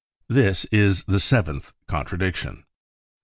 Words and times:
This 0.29 0.65
is 0.71 1.03
the 1.03 1.19
seventh 1.19 1.73
contradiction. 1.85 2.63